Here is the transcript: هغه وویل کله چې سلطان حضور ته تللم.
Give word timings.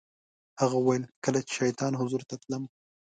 هغه 0.61 0.75
وویل 0.79 1.03
کله 1.23 1.39
چې 1.47 1.53
سلطان 1.59 1.93
حضور 1.99 2.21
ته 2.29 2.35
تللم. 2.41 2.63